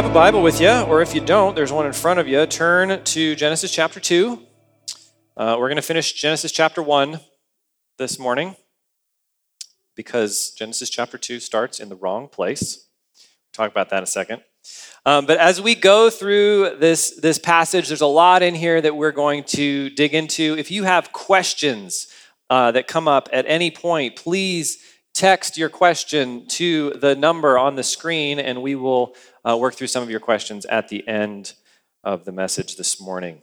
[0.00, 2.46] have a Bible with you, or if you don't, there's one in front of you.
[2.46, 4.42] Turn to Genesis chapter 2.
[5.36, 7.20] Uh, we're going to finish Genesis chapter 1
[7.98, 8.56] this morning
[9.94, 12.86] because Genesis chapter 2 starts in the wrong place.
[13.14, 14.40] We'll talk about that in a second.
[15.04, 18.96] Um, but as we go through this, this passage, there's a lot in here that
[18.96, 20.56] we're going to dig into.
[20.56, 22.06] If you have questions
[22.48, 24.78] uh, that come up at any point, please
[25.12, 29.86] text your question to the number on the screen and we will uh, work through
[29.86, 31.54] some of your questions at the end
[32.04, 33.42] of the message this morning.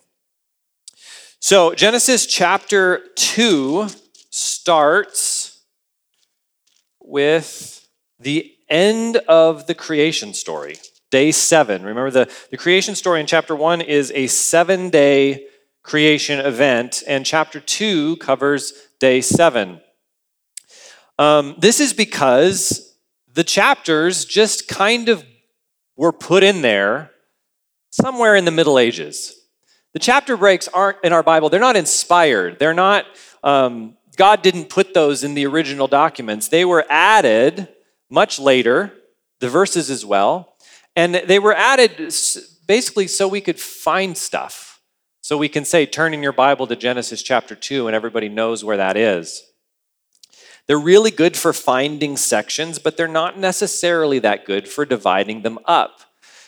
[1.39, 3.87] So, Genesis chapter 2
[4.29, 5.61] starts
[6.99, 7.87] with
[8.19, 10.77] the end of the creation story,
[11.11, 11.83] day seven.
[11.83, 15.45] Remember, the, the creation story in chapter 1 is a seven day
[15.83, 19.79] creation event, and chapter 2 covers day seven.
[21.19, 22.95] Um, this is because
[23.33, 25.23] the chapters just kind of
[25.97, 27.11] were put in there
[27.89, 29.33] somewhere in the Middle Ages.
[29.93, 32.59] The chapter breaks aren't in our Bible, they're not inspired.
[32.59, 33.05] They're not,
[33.43, 36.47] um, God didn't put those in the original documents.
[36.47, 37.67] They were added
[38.09, 38.93] much later,
[39.39, 40.53] the verses as well.
[40.95, 42.13] And they were added
[42.67, 44.81] basically so we could find stuff.
[45.21, 48.63] So we can say, turn in your Bible to Genesis chapter 2, and everybody knows
[48.63, 49.43] where that is.
[50.67, 55.59] They're really good for finding sections, but they're not necessarily that good for dividing them
[55.65, 56.01] up.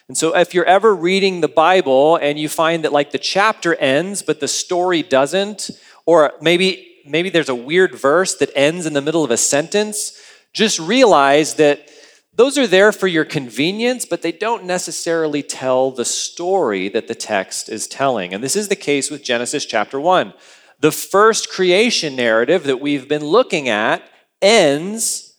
[0.08, 3.76] And so if you're ever reading the Bible and you find that like the chapter
[3.76, 5.70] ends but the story doesn't
[6.06, 10.20] or maybe maybe there's a weird verse that ends in the middle of a sentence,
[10.54, 11.90] just realize that
[12.36, 17.16] those are there for your convenience, but they don't necessarily tell the story that the
[17.16, 18.34] text is telling.
[18.34, 20.34] And this is the case with Genesis chapter 1.
[20.80, 24.09] The first creation narrative that we've been looking at
[24.42, 25.38] ends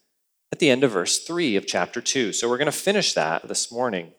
[0.52, 2.32] at the end of verse 3 of chapter 2.
[2.32, 4.12] So we're going to finish that this morning.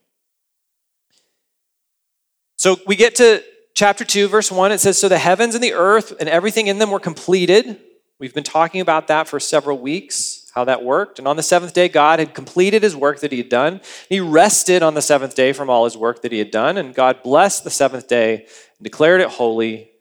[2.58, 3.44] So we get to
[3.74, 4.72] chapter 2, verse 1.
[4.72, 7.80] It says, So the heavens and the earth and everything in them were completed.
[8.20, 11.18] We've been talking about that for several weeks, how that worked.
[11.18, 13.81] And on the seventh day, God had completed his work that he had done.
[14.09, 16.78] He rested on the seventh day from all his work that he had done.
[16.78, 18.46] And God blessed the seventh day
[18.78, 19.91] and declared it holy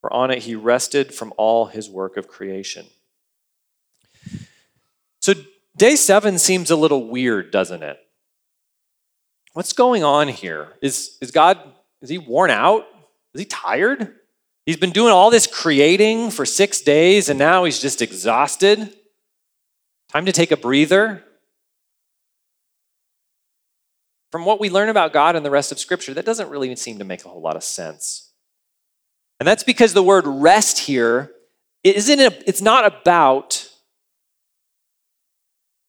[0.00, 2.86] for on it he rested from all his work of creation.
[5.20, 5.34] So,
[5.76, 7.98] day seven seems a little weird, doesn't it?
[9.52, 10.74] What's going on here?
[10.82, 11.58] Is, is God,
[12.00, 12.86] is he worn out?
[13.34, 14.14] Is he tired?
[14.66, 18.94] He's been doing all this creating for six days and now he's just exhausted.
[20.12, 21.24] Time to take a breather.
[24.30, 26.98] From what we learn about God and the rest of Scripture, that doesn't really seem
[26.98, 28.30] to make a whole lot of sense.
[29.40, 31.32] And that's because the word rest here
[31.82, 33.70] isn't a, it's not about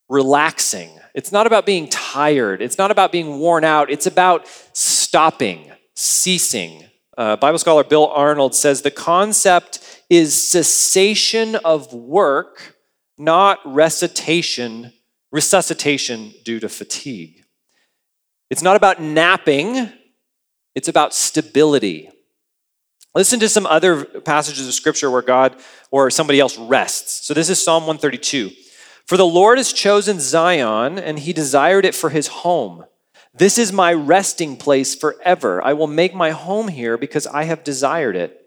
[0.09, 0.89] relaxing.
[1.13, 2.61] It's not about being tired.
[2.61, 3.89] It's not about being worn out.
[3.89, 6.83] It's about stopping, ceasing.
[7.17, 12.77] Uh, Bible scholar Bill Arnold says the concept is cessation of work,
[13.17, 14.93] not recitation,
[15.31, 17.43] resuscitation due to fatigue.
[18.49, 19.91] It's not about napping,
[20.73, 22.09] it's about stability.
[23.13, 25.55] Listen to some other passages of scripture where God
[25.91, 27.25] or somebody else rests.
[27.27, 28.51] So this is Psalm 132.
[29.09, 32.85] For the Lord has chosen Zion, and he desired it for his home.
[33.33, 35.65] This is my resting place forever.
[35.65, 38.38] I will make my home here because I have desired it.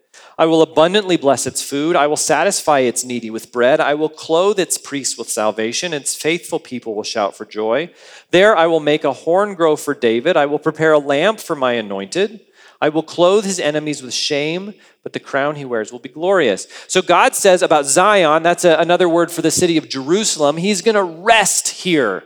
[0.43, 1.95] I will abundantly bless its food.
[1.95, 3.79] I will satisfy its needy with bread.
[3.79, 5.95] I will clothe its priests with salvation.
[5.95, 7.93] Its faithful people will shout for joy.
[8.33, 10.37] There I will make a horn grow for David.
[10.37, 12.41] I will prepare a lamp for my anointed.
[12.81, 16.67] I will clothe his enemies with shame, but the crown he wears will be glorious.
[16.89, 20.83] So God says about Zion, that's a, another word for the city of Jerusalem, he's
[20.83, 22.25] going to rest here.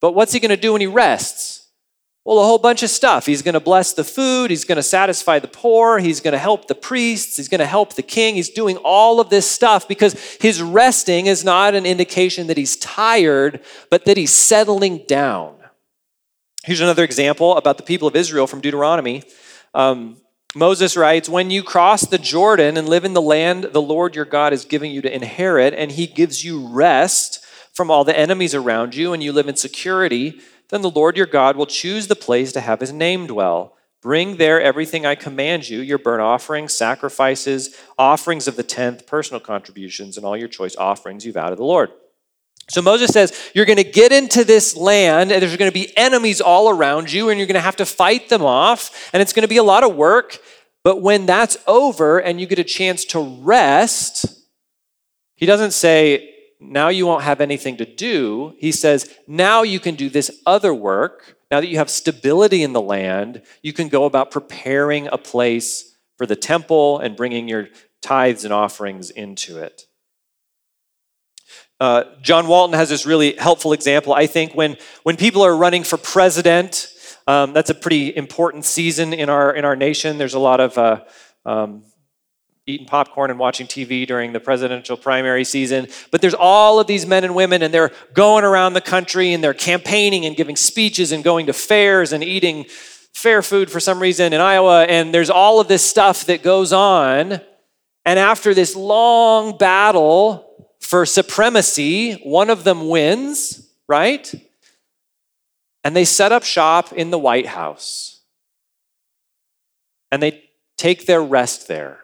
[0.00, 1.49] But what's he going to do when he rests?
[2.24, 3.24] Well, a whole bunch of stuff.
[3.24, 6.38] He's going to bless the food, he's going to satisfy the poor, he's going to
[6.38, 8.34] help the priests, he's going to help the king.
[8.34, 12.76] He's doing all of this stuff because his resting is not an indication that he's
[12.76, 15.56] tired, but that he's settling down.
[16.62, 19.22] Here's another example about the people of Israel from Deuteronomy.
[19.72, 20.18] Um,
[20.54, 24.26] Moses writes, When you cross the Jordan and live in the land the Lord your
[24.26, 27.42] God is giving you to inherit, and he gives you rest
[27.72, 30.40] from all the enemies around you, and you live in security,
[30.70, 33.76] then the Lord your God will choose the place to have his name dwell.
[34.02, 39.40] Bring there everything I command you your burnt offerings, sacrifices, offerings of the tenth, personal
[39.40, 41.90] contributions, and all your choice offerings you vow to the Lord.
[42.70, 45.94] So Moses says, You're going to get into this land, and there's going to be
[45.98, 49.32] enemies all around you, and you're going to have to fight them off, and it's
[49.32, 50.38] going to be a lot of work.
[50.82, 54.44] But when that's over and you get a chance to rest,
[55.36, 58.54] he doesn't say, Now you won't have anything to do.
[58.58, 62.72] He says, Now you can do this other work now that you have stability in
[62.72, 67.68] the land, you can go about preparing a place for the temple and bringing your
[68.02, 69.86] tithes and offerings into it.
[71.80, 74.12] Uh, John Walton has this really helpful example.
[74.12, 76.88] I think when, when people are running for president,
[77.26, 80.18] um, that's a pretty important season in our, in our nation.
[80.18, 81.04] There's a lot of uh,
[81.44, 81.82] um,
[82.70, 85.88] eating popcorn and watching TV during the presidential primary season.
[86.10, 89.42] But there's all of these men and women, and they're going around the country and
[89.42, 92.66] they're campaigning and giving speeches and going to fairs and eating
[93.14, 94.84] fair food for some reason in Iowa.
[94.84, 97.40] And there's all of this stuff that goes on.
[98.04, 100.46] And after this long battle
[100.80, 104.32] for supremacy, one of them wins, right?
[105.84, 108.20] And they set up shop in the White House.
[110.12, 110.44] And they
[110.76, 112.00] take their rest there.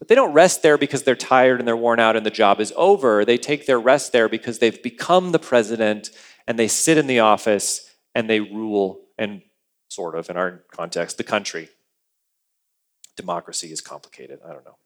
[0.00, 2.58] But they don't rest there because they're tired and they're worn out and the job
[2.58, 3.24] is over.
[3.24, 6.10] They take their rest there because they've become the president
[6.48, 9.42] and they sit in the office and they rule, and
[9.88, 11.68] sort of, in our context, the country.
[13.16, 14.40] Democracy is complicated.
[14.44, 14.76] I don't know.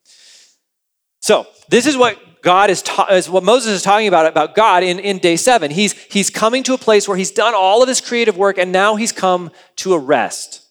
[1.20, 4.82] So this is what God is, ta- is what Moses is talking about about God
[4.82, 5.70] in, in day seven.
[5.70, 8.72] He's he's coming to a place where he's done all of his creative work and
[8.72, 10.63] now he's come to a rest.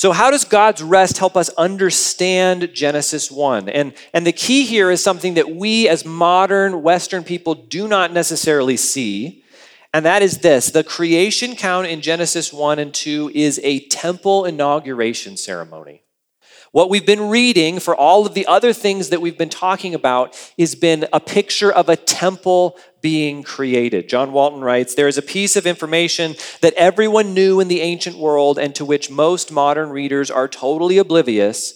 [0.00, 3.68] So, how does God's rest help us understand Genesis 1?
[3.68, 8.10] And, and the key here is something that we as modern Western people do not
[8.10, 9.44] necessarily see,
[9.92, 14.46] and that is this the creation count in Genesis 1 and 2 is a temple
[14.46, 16.00] inauguration ceremony.
[16.72, 20.36] What we've been reading for all of the other things that we've been talking about
[20.56, 24.08] has been a picture of a temple being created.
[24.08, 28.16] John Walton writes There is a piece of information that everyone knew in the ancient
[28.16, 31.74] world and to which most modern readers are totally oblivious.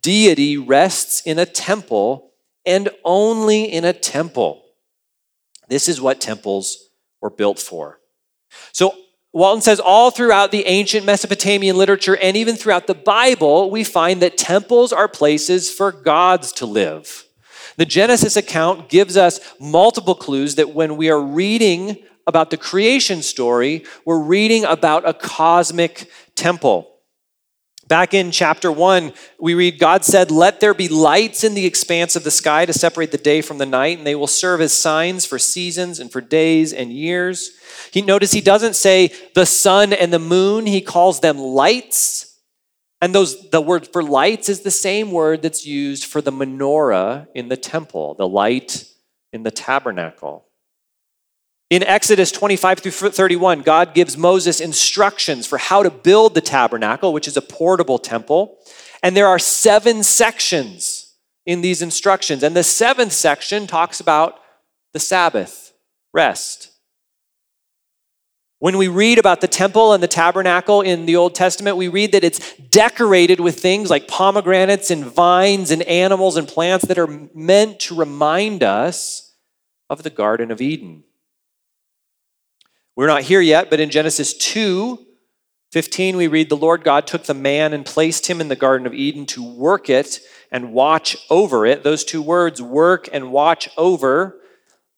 [0.00, 2.32] Deity rests in a temple
[2.64, 4.64] and only in a temple.
[5.68, 6.88] This is what temples
[7.20, 8.00] were built for.
[8.72, 8.94] So,
[9.32, 14.20] Walton says all throughout the ancient Mesopotamian literature and even throughout the Bible, we find
[14.20, 17.24] that temples are places for gods to live.
[17.76, 21.96] The Genesis account gives us multiple clues that when we are reading
[22.26, 26.91] about the creation story, we're reading about a cosmic temple.
[27.92, 32.16] Back in chapter 1, we read God said, Let there be lights in the expanse
[32.16, 34.72] of the sky to separate the day from the night, and they will serve as
[34.72, 37.50] signs for seasons and for days and years.
[37.90, 42.34] He notice he doesn't say the sun and the moon, he calls them lights.
[43.02, 47.26] And those the word for lights is the same word that's used for the menorah
[47.34, 48.86] in the temple, the light
[49.34, 50.46] in the tabernacle.
[51.72, 57.14] In Exodus 25 through 31, God gives Moses instructions for how to build the tabernacle,
[57.14, 58.58] which is a portable temple.
[59.02, 61.14] And there are seven sections
[61.46, 62.42] in these instructions.
[62.42, 64.38] And the seventh section talks about
[64.92, 65.72] the Sabbath,
[66.12, 66.72] rest.
[68.58, 72.12] When we read about the temple and the tabernacle in the Old Testament, we read
[72.12, 77.28] that it's decorated with things like pomegranates and vines and animals and plants that are
[77.32, 79.36] meant to remind us
[79.88, 81.04] of the Garden of Eden.
[82.94, 85.06] We're not here yet, but in Genesis 2
[85.72, 88.86] 15, we read, The Lord God took the man and placed him in the Garden
[88.86, 90.20] of Eden to work it
[90.50, 91.82] and watch over it.
[91.82, 94.38] Those two words, work and watch over,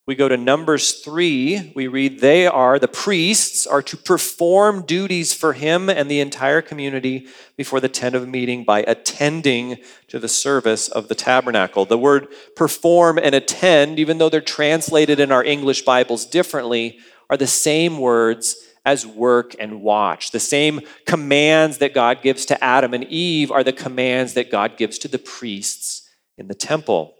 [0.06, 5.32] we go to Numbers 3, we read, They are, the priests, are to perform duties
[5.32, 10.28] for him and the entire community before the tent of meeting by attending to the
[10.28, 11.86] service of the tabernacle.
[11.86, 16.98] The word perform and attend, even though they're translated in our English Bibles differently,
[17.30, 20.30] are the same words as work and watch.
[20.30, 24.76] The same commands that God gives to Adam and Eve are the commands that God
[24.76, 27.14] gives to the priests in the temple.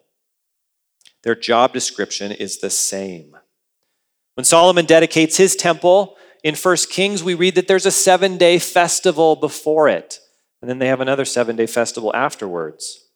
[1.23, 3.37] Their job description is the same.
[4.35, 8.59] When Solomon dedicates his temple in 1 Kings, we read that there's a seven day
[8.59, 10.21] festival before it,
[10.61, 13.09] and then they have another seven day festival afterwards.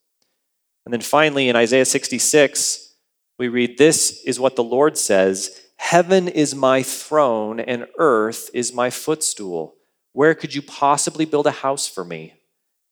[0.86, 2.94] And then finally, in Isaiah 66,
[3.38, 8.74] we read, This is what the Lord says Heaven is my throne, and earth is
[8.74, 9.74] my footstool.
[10.12, 12.34] Where could you possibly build a house for me?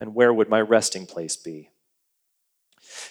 [0.01, 1.71] And where would my resting place be?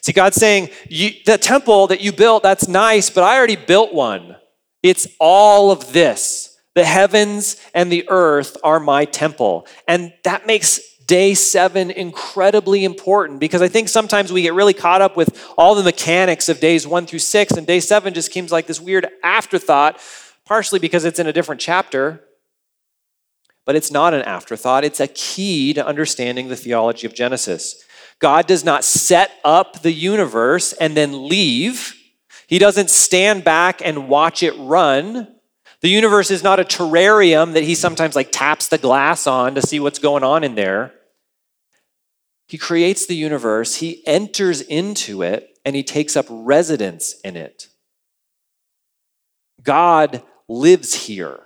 [0.01, 4.37] See, God's saying, the temple that you built, that's nice, but I already built one.
[4.81, 6.57] It's all of this.
[6.73, 9.67] The heavens and the earth are my temple.
[9.87, 15.01] And that makes day seven incredibly important because I think sometimes we get really caught
[15.01, 18.51] up with all the mechanics of days one through six, and day seven just seems
[18.51, 19.99] like this weird afterthought,
[20.45, 22.21] partially because it's in a different chapter.
[23.65, 27.83] But it's not an afterthought, it's a key to understanding the theology of Genesis.
[28.19, 31.95] God does not set up the universe and then leave.
[32.47, 35.34] He doesn't stand back and watch it run.
[35.85, 39.61] The universe is not a terrarium that he sometimes like taps the glass on to
[39.61, 40.91] see what's going on in there.
[42.47, 47.67] He creates the universe, he enters into it, and he takes up residence in it.
[49.61, 51.39] God lives here.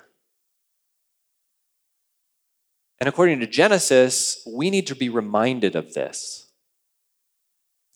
[3.02, 6.50] And according to Genesis, we need to be reminded of this.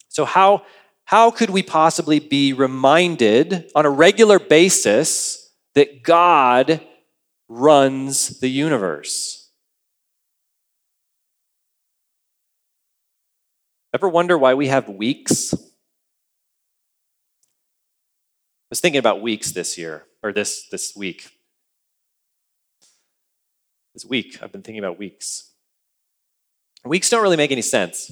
[0.09, 0.63] So, how,
[1.05, 5.42] how could we possibly be reminded on a regular basis
[5.75, 6.81] that God
[7.47, 9.49] runs the universe?
[13.93, 15.53] Ever wonder why we have weeks?
[15.53, 15.57] I
[18.71, 21.29] was thinking about weeks this year, or this, this week.
[23.93, 25.51] This week, I've been thinking about weeks.
[26.83, 28.11] Weeks don't really make any sense.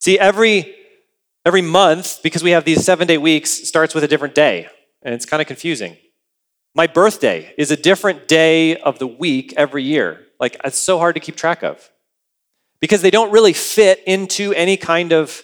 [0.00, 0.74] See, every
[1.46, 4.68] every month, because we have these seven day weeks, starts with a different day,
[5.02, 5.96] and it's kind of confusing.
[6.74, 10.20] My birthday is a different day of the week every year.
[10.40, 11.90] Like, it's so hard to keep track of
[12.80, 15.42] because they don't really fit into any kind of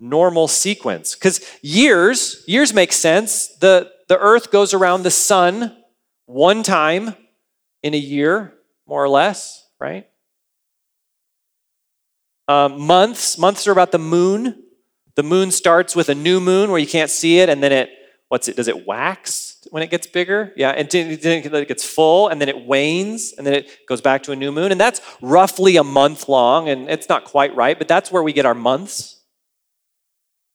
[0.00, 1.14] normal sequence.
[1.14, 3.48] Because years, years make sense.
[3.58, 5.76] The, the earth goes around the sun
[6.26, 7.14] one time
[7.82, 8.52] in a year,
[8.86, 10.08] more or less, right?
[12.48, 14.64] Um, months, months are about the moon.
[15.14, 17.90] The moon starts with a new moon where you can't see it, and then it,
[18.28, 20.52] what's it, does it wax when it gets bigger?
[20.56, 24.22] Yeah, and then it gets full, and then it wanes, and then it goes back
[24.24, 24.72] to a new moon.
[24.72, 28.32] And that's roughly a month long, and it's not quite right, but that's where we
[28.32, 29.14] get our months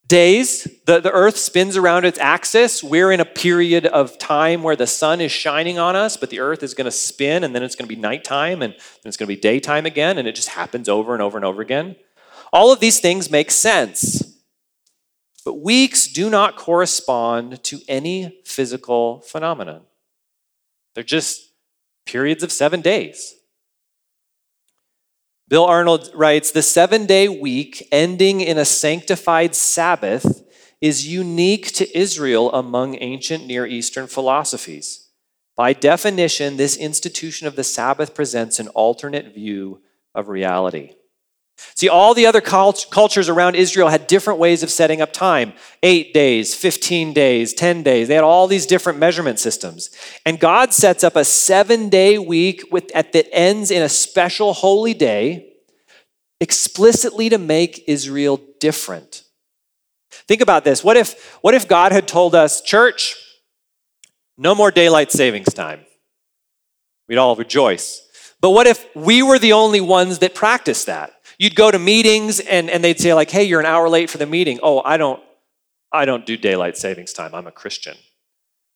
[0.10, 0.68] days.
[0.86, 2.84] The, the earth spins around its axis.
[2.84, 6.40] We're in a period of time where the sun is shining on us, but the
[6.42, 9.16] earth is going to spin and then it's going to be nighttime and then it's
[9.16, 11.96] going to be daytime again, and it just happens over and over and over again.
[12.52, 14.39] All of these things make sense.
[15.46, 19.82] But weeks do not correspond to any physical phenomenon.
[20.94, 21.52] They're just
[22.06, 23.36] periods of seven days.
[25.48, 30.44] Bill Arnold writes The seven day week ending in a sanctified Sabbath
[30.80, 35.08] is unique to Israel among ancient Near Eastern philosophies.
[35.58, 39.82] By definition, this institution of the Sabbath presents an alternate view
[40.16, 40.94] of reality.
[41.76, 45.54] See, all the other cult- cultures around Israel had different ways of setting up time
[45.82, 48.08] eight days, 15 days, 10 days.
[48.08, 49.90] They had all these different measurement systems.
[50.26, 54.54] And God sets up a seven day week with, at, that ends in a special
[54.54, 55.54] holy day
[56.42, 59.24] explicitly to make Israel different.
[60.12, 60.84] Think about this.
[60.84, 63.16] What if, what if God had told us, church,
[64.38, 65.82] no more daylight savings time?
[67.08, 68.06] We'd all rejoice.
[68.42, 71.14] But what if we were the only ones that practiced that?
[71.40, 74.18] You'd go to meetings and, and they'd say, like, hey, you're an hour late for
[74.18, 74.60] the meeting.
[74.62, 75.24] Oh, I don't,
[75.92, 77.34] I don't do daylight savings time.
[77.34, 77.96] I'm a Christian.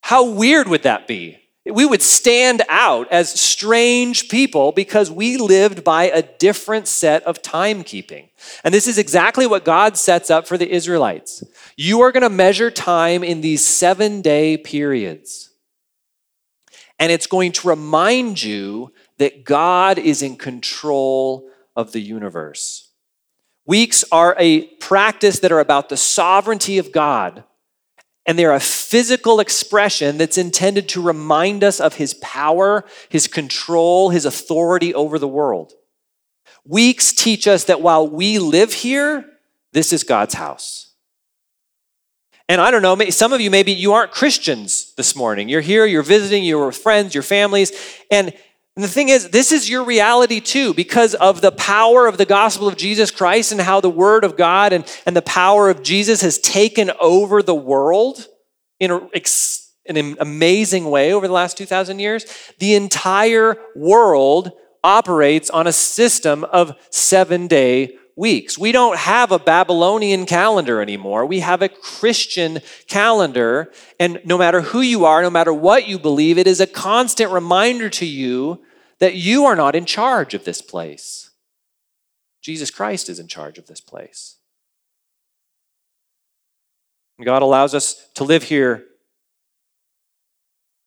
[0.01, 1.39] How weird would that be?
[1.65, 7.41] We would stand out as strange people because we lived by a different set of
[7.41, 8.29] timekeeping.
[8.63, 11.43] And this is exactly what God sets up for the Israelites.
[11.77, 15.51] You are going to measure time in these seven day periods.
[16.99, 22.89] And it's going to remind you that God is in control of the universe.
[23.65, 27.43] Weeks are a practice that are about the sovereignty of God,
[28.25, 34.09] and they're a physical expression that's intended to remind us of his power, his control,
[34.09, 35.73] his authority over the world.
[36.65, 39.25] Weeks teach us that while we live here,
[39.73, 40.93] this is God's house.
[42.49, 45.49] And I don't know, some of you maybe you aren't Christians this morning.
[45.49, 47.71] You're here, you're visiting, you're with friends, your families,
[48.11, 48.33] and
[48.75, 52.25] and the thing is, this is your reality too, because of the power of the
[52.25, 55.83] gospel of Jesus Christ and how the word of God and, and the power of
[55.83, 58.27] Jesus has taken over the world
[58.79, 59.01] in a,
[59.85, 62.25] an amazing way over the last 2,000 years.
[62.57, 64.51] The entire world
[64.83, 68.57] operates on a system of seven day weeks.
[68.57, 71.25] We don't have a Babylonian calendar anymore.
[71.25, 73.71] We have a Christian calendar.
[73.99, 77.31] And no matter who you are, no matter what you believe, it is a constant
[77.31, 78.63] reminder to you
[78.99, 81.31] that you are not in charge of this place.
[82.41, 84.37] Jesus Christ is in charge of this place.
[87.23, 88.85] God allows us to live here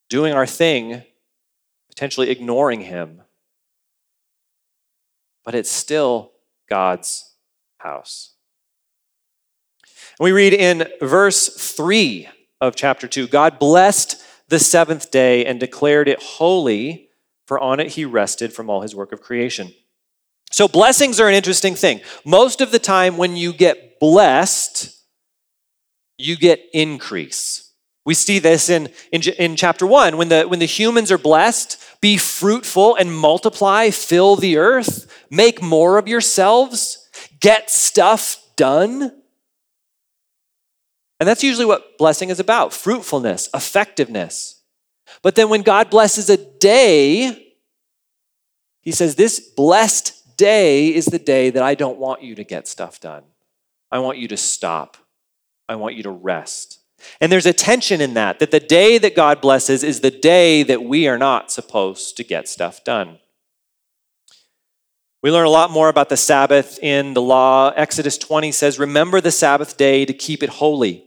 [0.09, 1.03] doing our thing,
[1.89, 3.23] potentially ignoring Him.
[5.45, 6.33] But it's still
[6.69, 7.35] God's
[7.79, 8.33] house.
[10.19, 12.29] we read in verse 3
[12.61, 17.09] of chapter 2 God blessed the seventh day and declared it holy,
[17.47, 19.73] for on it he rested from all his work of creation.
[20.53, 22.01] So, blessings are an interesting thing.
[22.25, 24.97] Most of the time, when you get blessed,
[26.19, 27.66] you get increase.
[28.07, 31.83] We see this in, in, in, chapter one when the, when the humans are blessed
[32.01, 37.09] be fruitful and multiply, fill the earth, make more of yourselves,
[37.41, 39.13] get stuff done.
[41.19, 44.63] And that's usually what blessing is about fruitfulness, effectiveness.
[45.23, 47.55] But then when God blesses a day,
[48.83, 52.69] he says, This blessed day is the day that I don't want you to get
[52.69, 53.25] stuff done.
[53.91, 54.97] I want you to stop.
[55.69, 56.76] I want you to rest.
[57.21, 60.63] And there's a tension in that, that the day that God blesses is the day
[60.63, 63.19] that we are not supposed to get stuff done.
[65.23, 67.71] We learn a lot more about the Sabbath in the law.
[67.71, 71.05] Exodus 20 says, Remember the Sabbath day to keep it holy.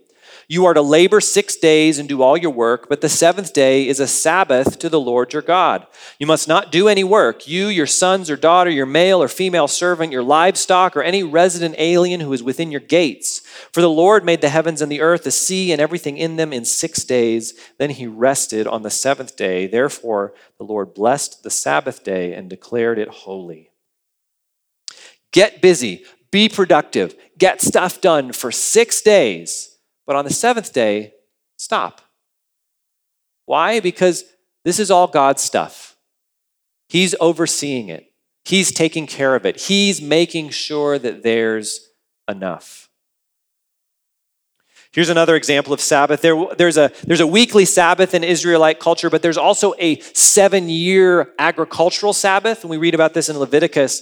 [0.52, 3.88] You are to labor six days and do all your work, but the seventh day
[3.88, 5.86] is a Sabbath to the Lord your God.
[6.18, 9.68] You must not do any work, you, your sons or daughter, your male or female
[9.68, 13.42] servant, your livestock, or any resident alien who is within your gates.
[13.72, 16.52] For the Lord made the heavens and the earth, the sea, and everything in them
[16.52, 17.54] in six days.
[17.78, 19.68] Then he rested on the seventh day.
[19.68, 23.70] Therefore, the Lord blessed the Sabbath day and declared it holy.
[25.32, 29.69] Get busy, be productive, get stuff done for six days
[30.10, 31.14] but on the seventh day,
[31.56, 32.02] stop.
[33.46, 33.80] Why?
[33.80, 34.24] Because
[34.66, 35.96] this is all God's stuff.
[36.88, 38.12] He's overseeing it,
[38.44, 41.92] He's taking care of it, He's making sure that there's
[42.28, 42.90] enough.
[44.92, 46.24] Here's another example of Sabbath.
[46.24, 50.70] There, there's, a, there's a weekly Sabbath in Israelite culture, but there's also a seven
[50.70, 52.64] year agricultural Sabbath.
[52.64, 54.02] And we read about this in Leviticus.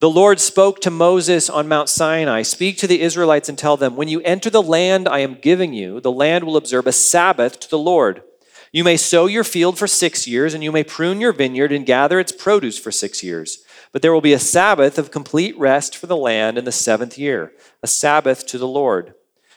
[0.00, 3.96] The Lord spoke to Moses on Mount Sinai Speak to the Israelites and tell them,
[3.96, 7.58] When you enter the land I am giving you, the land will observe a Sabbath
[7.58, 8.22] to the Lord.
[8.70, 11.84] You may sow your field for six years, and you may prune your vineyard and
[11.84, 13.64] gather its produce for six years.
[13.90, 17.18] But there will be a Sabbath of complete rest for the land in the seventh
[17.18, 17.50] year,
[17.82, 19.14] a Sabbath to the Lord.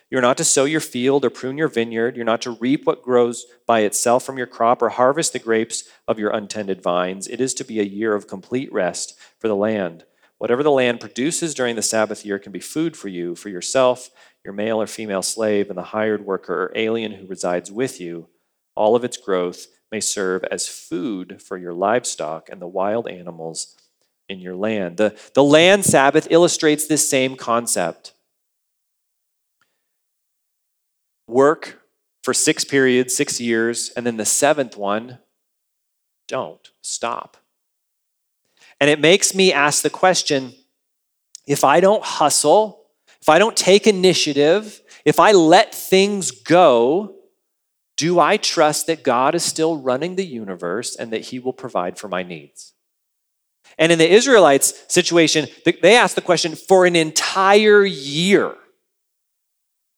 [0.09, 2.15] You're not to sow your field or prune your vineyard.
[2.15, 5.83] You're not to reap what grows by itself from your crop or harvest the grapes
[6.07, 7.27] of your untended vines.
[7.27, 10.05] It is to be a year of complete rest for the land.
[10.41, 14.09] Whatever the land produces during the Sabbath year can be food for you, for yourself,
[14.43, 18.27] your male or female slave, and the hired worker or alien who resides with you.
[18.73, 23.77] All of its growth may serve as food for your livestock and the wild animals
[24.27, 24.97] in your land.
[24.97, 28.13] The, the land Sabbath illustrates this same concept.
[31.27, 31.83] Work
[32.23, 35.19] for six periods, six years, and then the seventh one,
[36.27, 37.37] don't stop.
[38.81, 40.53] And it makes me ask the question
[41.45, 42.87] if I don't hustle,
[43.21, 47.15] if I don't take initiative, if I let things go,
[47.95, 51.99] do I trust that God is still running the universe and that He will provide
[51.99, 52.73] for my needs?
[53.77, 55.47] And in the Israelites' situation,
[55.81, 58.55] they asked the question for an entire year.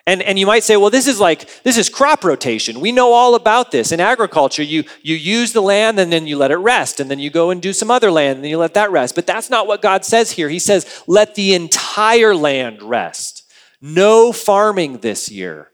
[0.06, 2.82] And, and you might say, well, this is like, this is crop rotation.
[2.82, 3.94] We know all about this.
[3.94, 7.20] In agriculture, you, you use the land and then you let it rest, and then
[7.20, 9.16] you go and do some other land and you let that rest.
[9.16, 10.50] But that's not what God says here.
[10.50, 13.50] He says, let the entire land rest.
[13.82, 15.70] No farming this year.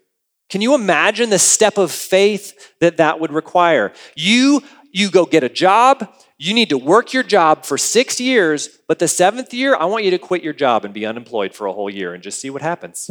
[0.48, 3.94] Can you imagine the step of faith that that would require?
[4.16, 4.62] You,
[4.92, 9.00] you go get a job, you need to work your job for six years, but
[9.00, 11.74] the seventh year, I want you to quit your job and be unemployed for a
[11.74, 13.10] whole year and just see what happens.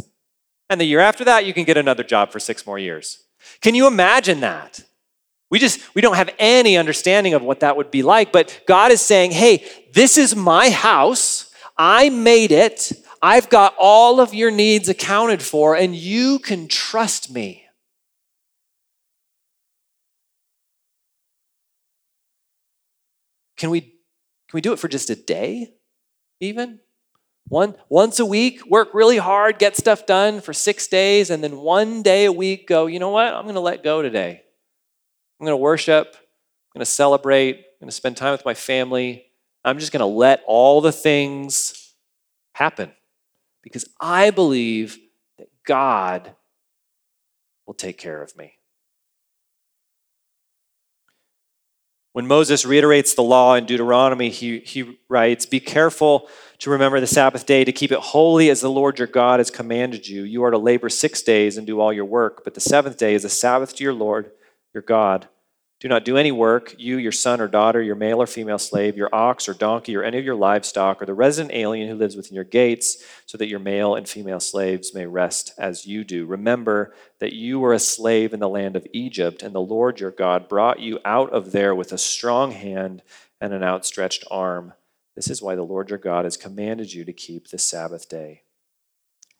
[0.69, 3.23] And the year after that, you can get another job for six more years.
[3.61, 4.81] Can you imagine that?
[5.49, 8.91] We just we don't have any understanding of what that would be like, but God
[8.91, 11.51] is saying, "Hey, this is my house.
[11.75, 12.91] I made it.
[13.21, 17.65] I've got all of your needs accounted for and you can trust me."
[23.57, 25.73] Can we can we do it for just a day
[26.39, 26.79] even?
[27.49, 31.57] One, once a week, work really hard, get stuff done for six days, and then
[31.57, 33.33] one day a week go, you know what?
[33.33, 34.43] I'm going to let go today.
[35.39, 36.07] I'm going to worship.
[36.15, 37.55] I'm going to celebrate.
[37.55, 39.25] I'm going to spend time with my family.
[39.65, 41.95] I'm just going to let all the things
[42.53, 42.91] happen
[43.63, 44.99] because I believe
[45.39, 46.35] that God
[47.65, 48.58] will take care of me.
[52.19, 56.27] When Moses reiterates the law in Deuteronomy, he, he writes, Be careful
[56.57, 59.49] to remember the Sabbath day, to keep it holy as the Lord your God has
[59.49, 60.23] commanded you.
[60.23, 63.13] You are to labor six days and do all your work, but the seventh day
[63.13, 64.31] is a Sabbath to your Lord
[64.73, 65.29] your God.
[65.79, 68.97] Do not do any work, you, your son or daughter, your male or female slave,
[68.97, 72.17] your ox or donkey, or any of your livestock, or the resident alien who lives
[72.17, 76.25] within your gates, so that your male and female slaves may rest as you do.
[76.25, 80.11] Remember that you were a slave in the land of Egypt, and the Lord your
[80.11, 83.01] God brought you out of there with a strong hand
[83.39, 84.73] and an outstretched arm.
[85.15, 88.43] This is why the Lord your God has commanded you to keep the Sabbath day.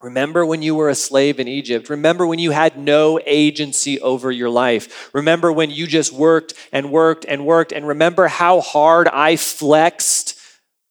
[0.02, 1.90] Remember when you were a slave in Egypt.
[1.90, 5.14] Remember when you had no agency over your life.
[5.14, 7.74] Remember when you just worked and worked and worked.
[7.74, 10.40] And remember how hard I flexed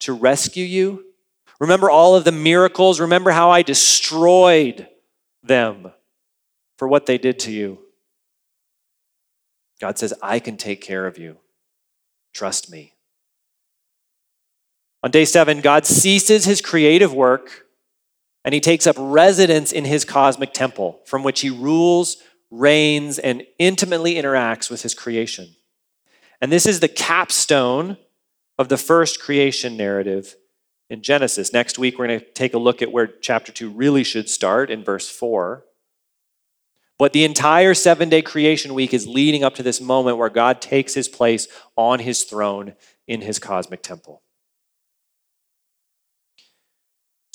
[0.00, 1.04] to rescue you.
[1.58, 3.00] Remember all of the miracles.
[3.00, 4.86] Remember how I destroyed
[5.42, 5.90] them
[6.76, 7.78] for what they did to you.
[9.80, 11.38] God says, I can take care of you.
[12.34, 12.92] Trust me.
[15.02, 17.67] On day seven, God ceases his creative work
[18.48, 22.16] and he takes up residence in his cosmic temple, from which he rules,
[22.50, 25.54] reigns, and intimately interacts with his creation.
[26.40, 27.98] And this is the capstone
[28.58, 30.34] of the first creation narrative
[30.88, 31.52] in Genesis.
[31.52, 34.70] Next week, we're going to take a look at where chapter 2 really should start
[34.70, 35.62] in verse 4.
[36.98, 40.62] But the entire seven day creation week is leading up to this moment where God
[40.62, 44.22] takes his place on his throne in his cosmic temple.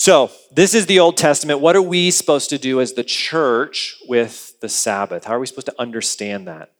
[0.03, 1.61] So, this is the Old Testament.
[1.61, 5.23] What are we supposed to do as the church with the Sabbath?
[5.23, 6.73] How are we supposed to understand that?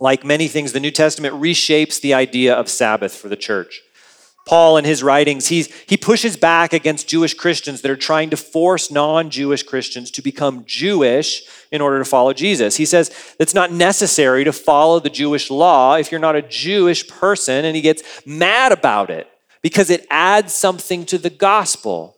[0.00, 3.82] Like many things, the New Testament reshapes the idea of Sabbath for the church.
[4.48, 8.36] Paul, in his writings, he's, he pushes back against Jewish Christians that are trying to
[8.36, 12.74] force non Jewish Christians to become Jewish in order to follow Jesus.
[12.74, 17.06] He says it's not necessary to follow the Jewish law if you're not a Jewish
[17.06, 19.28] person, and he gets mad about it
[19.62, 22.16] because it adds something to the gospel.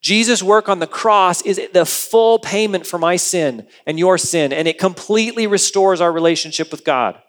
[0.00, 4.52] Jesus' work on the cross is the full payment for my sin and your sin,
[4.52, 7.20] and it completely restores our relationship with God.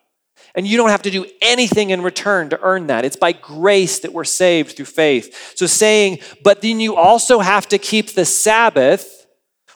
[0.56, 3.06] And you don't have to do anything in return to earn that.
[3.06, 5.54] It's by grace that we're saved through faith.
[5.56, 9.28] So saying, but then you also have to keep the Sabbath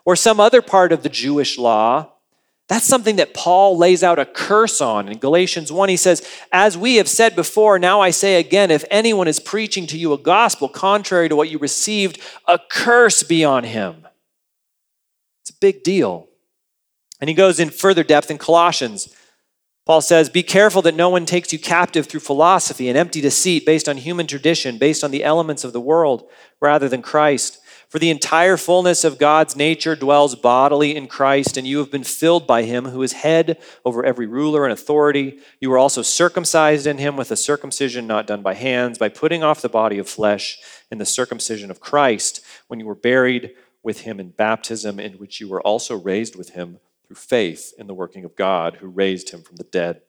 [0.05, 2.12] or some other part of the Jewish law
[2.73, 5.07] that's something that Paul lays out a curse on.
[5.07, 8.83] In Galatians 1, he says, As we have said before, now I say again, if
[8.89, 13.45] anyone is preaching to you a gospel contrary to what you received, a curse be
[13.45, 14.07] on him.
[15.43, 16.29] It's a big deal.
[17.21, 19.15] And he goes in further depth in Colossians.
[19.85, 23.67] Paul says, Be careful that no one takes you captive through philosophy and empty deceit
[23.67, 26.27] based on human tradition, based on the elements of the world
[26.59, 27.59] rather than Christ.
[27.93, 32.03] For the entire fullness of God's nature dwells bodily in Christ, and you have been
[32.03, 35.37] filled by him who is head over every ruler and authority.
[35.59, 39.43] You were also circumcised in him with a circumcision not done by hands, by putting
[39.43, 40.57] off the body of flesh
[40.89, 43.51] in the circumcision of Christ, when you were buried
[43.83, 47.85] with him in baptism, in which you were also raised with him through faith in
[47.85, 50.01] the working of God who raised him from the dead.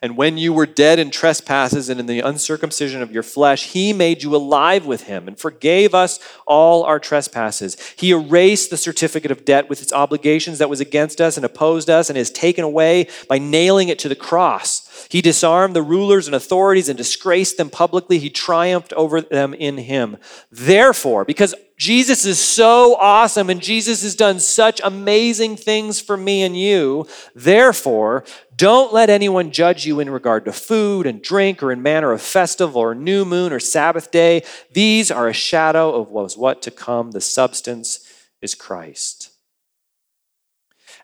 [0.00, 3.92] And when you were dead in trespasses and in the uncircumcision of your flesh, he
[3.92, 7.76] made you alive with him and forgave us all our trespasses.
[7.96, 11.90] He erased the certificate of debt with its obligations that was against us and opposed
[11.90, 15.06] us and is taken away by nailing it to the cross.
[15.10, 18.18] He disarmed the rulers and authorities and disgraced them publicly.
[18.18, 20.16] He triumphed over them in him.
[20.50, 26.42] Therefore, because Jesus is so awesome and Jesus has done such amazing things for me
[26.42, 27.06] and you.
[27.36, 28.24] Therefore,
[28.58, 32.20] don't let anyone judge you in regard to food and drink or in manner of
[32.20, 34.42] festival or new moon or Sabbath day.
[34.72, 37.12] These are a shadow of what was what to come.
[37.12, 38.00] The substance
[38.42, 39.30] is Christ.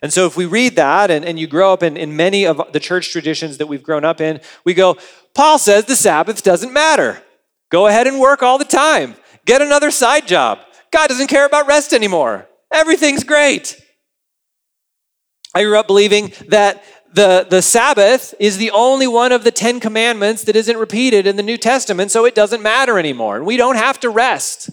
[0.03, 2.61] And so, if we read that and, and you grow up in, in many of
[2.73, 4.99] the church traditions that we've grown up in, we go,
[5.33, 7.23] Paul says the Sabbath doesn't matter.
[7.71, 9.15] Go ahead and work all the time.
[9.47, 10.59] Get another side job.
[10.91, 12.49] God doesn't care about rest anymore.
[12.73, 13.81] Everything's great.
[15.55, 16.83] I grew up believing that
[17.15, 21.37] the, the Sabbath is the only one of the Ten Commandments that isn't repeated in
[21.37, 23.37] the New Testament, so it doesn't matter anymore.
[23.37, 24.69] And we don't have to rest.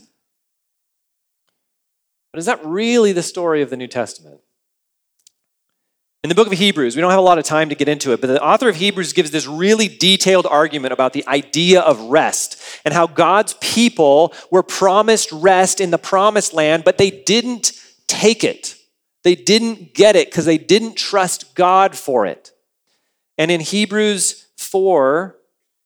[2.34, 4.40] But is that really the story of the New Testament?
[6.24, 8.12] In the book of Hebrews, we don't have a lot of time to get into
[8.12, 12.00] it, but the author of Hebrews gives this really detailed argument about the idea of
[12.00, 17.74] rest and how God's people were promised rest in the promised land, but they didn't
[18.08, 18.81] take it.
[19.24, 22.52] They didn't get it because they didn't trust God for it.
[23.38, 25.36] And in Hebrews 4,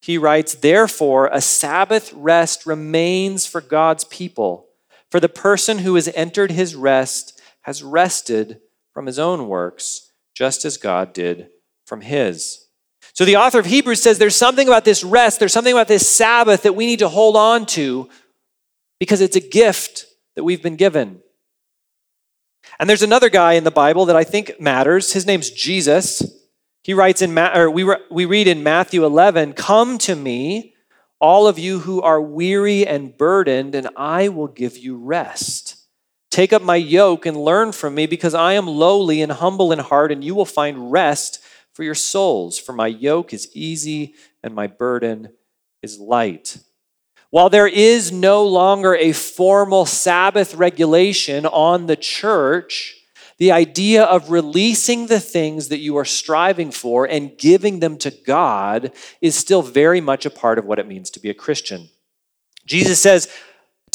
[0.00, 4.68] he writes, Therefore, a Sabbath rest remains for God's people.
[5.10, 8.60] For the person who has entered his rest has rested
[8.92, 11.48] from his own works just as God did
[11.86, 12.66] from his.
[13.14, 16.08] So the author of Hebrews says there's something about this rest, there's something about this
[16.08, 18.08] Sabbath that we need to hold on to
[19.00, 21.22] because it's a gift that we've been given.
[22.78, 25.12] And there's another guy in the Bible that I think matters.
[25.12, 26.22] His name's Jesus.
[26.82, 30.74] He writes in, or we, we read in Matthew 11, Come to me,
[31.20, 35.76] all of you who are weary and burdened, and I will give you rest.
[36.30, 39.78] Take up my yoke and learn from me, because I am lowly and humble in
[39.78, 41.40] heart, and you will find rest
[41.76, 42.58] for your souls.
[42.58, 45.28] For my yoke is easy and my burden
[45.82, 46.58] is light.
[47.30, 52.94] While there is no longer a formal Sabbath regulation on the church,
[53.38, 58.10] the idea of releasing the things that you are striving for and giving them to
[58.10, 61.88] God is still very much a part of what it means to be a Christian.
[62.64, 63.28] Jesus says,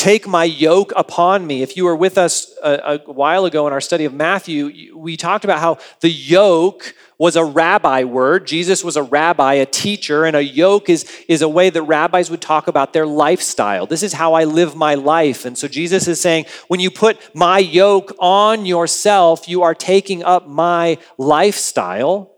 [0.02, 1.62] Take my yoke upon me.
[1.62, 5.16] If you were with us a, a, while ago in our study of Matthew, we
[5.16, 8.48] talked about how the yoke was a rabbi word.
[8.48, 12.32] Jesus was a rabbi, a teacher, and a yoke is, is a way that rabbis
[12.32, 13.86] would talk about their lifestyle.
[13.86, 15.46] This is how I live my life.
[15.46, 20.24] And so Jesus is saying, when you put my yoke on yourself, you are taking
[20.24, 22.31] up my lifestyle.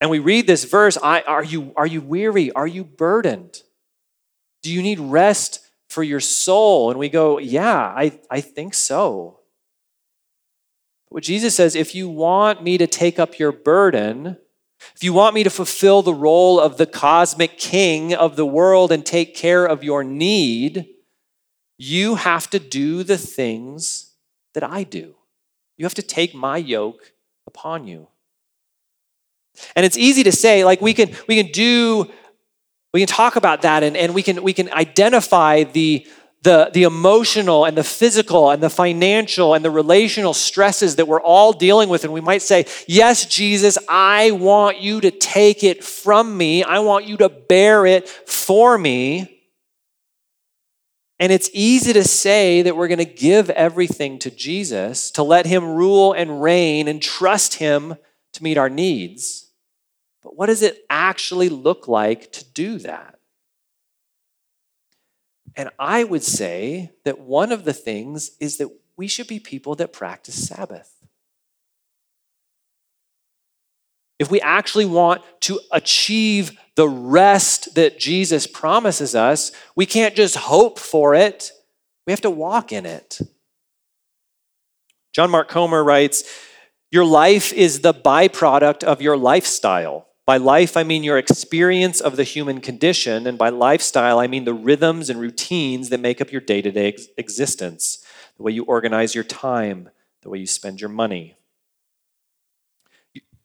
[0.00, 2.52] And we read this verse are, you, are you weary?
[2.52, 3.62] Are you burdened?
[4.62, 6.90] Do you need rest for your soul?
[6.90, 9.40] And we go, Yeah, I, I think so.
[11.08, 14.36] What Jesus says, if you want me to take up your burden,
[14.94, 18.92] if you want me to fulfill the role of the cosmic king of the world
[18.92, 20.88] and take care of your need,
[21.78, 24.14] you have to do the things
[24.54, 25.14] that I do.
[25.76, 27.12] You have to take my yoke
[27.46, 28.08] upon you.
[29.74, 32.10] And it's easy to say, like we can we can do
[32.92, 36.06] we can talk about that and, and we can we can identify the
[36.46, 41.20] the, the emotional and the physical and the financial and the relational stresses that we're
[41.20, 42.04] all dealing with.
[42.04, 46.62] And we might say, Yes, Jesus, I want you to take it from me.
[46.62, 49.42] I want you to bear it for me.
[51.18, 55.46] And it's easy to say that we're going to give everything to Jesus, to let
[55.46, 57.96] him rule and reign and trust him
[58.34, 59.45] to meet our needs.
[60.26, 63.20] But what does it actually look like to do that?
[65.54, 69.76] And I would say that one of the things is that we should be people
[69.76, 70.92] that practice Sabbath.
[74.18, 80.34] If we actually want to achieve the rest that Jesus promises us, we can't just
[80.34, 81.52] hope for it,
[82.04, 83.20] we have to walk in it.
[85.12, 86.24] John Mark Comer writes
[86.90, 90.05] Your life is the byproduct of your lifestyle.
[90.26, 94.44] By life, I mean your experience of the human condition, and by lifestyle, I mean
[94.44, 98.04] the rhythms and routines that make up your day to day existence,
[98.36, 99.88] the way you organize your time,
[100.22, 101.36] the way you spend your money.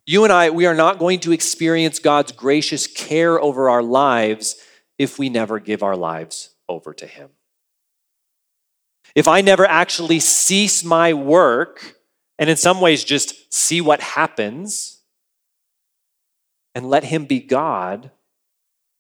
[0.08, 4.56] You and I, we are not going to experience God's gracious care over our lives
[4.98, 7.30] if we never give our lives over to Him.
[9.14, 11.98] If I never actually cease my work
[12.40, 15.01] and in some ways just see what happens,
[16.74, 18.12] and let Him be God,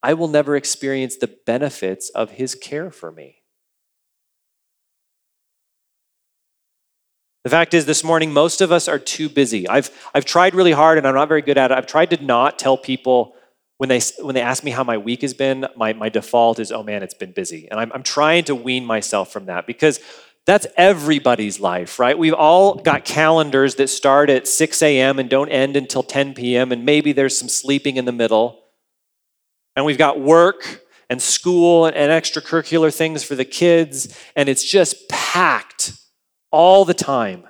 [0.03, 3.37] I will never experience the benefits of His care for me.
[7.43, 9.67] The fact is, this morning, most of us are too busy.
[9.67, 11.77] I've, I've tried really hard and I'm not very good at it.
[11.77, 13.35] I've tried to not tell people
[13.77, 16.71] when they, when they ask me how my week has been, my, my default is,
[16.71, 17.67] oh man, it's been busy.
[17.71, 19.99] And I'm, I'm trying to wean myself from that because
[20.45, 22.17] that's everybody's life, right?
[22.17, 25.19] We've all got calendars that start at 6 a.m.
[25.19, 28.63] and don't end until 10 p.m., and maybe there's some sleeping in the middle.
[29.75, 35.09] And we've got work and school and extracurricular things for the kids, and it's just
[35.09, 35.93] packed
[36.51, 37.47] all the time.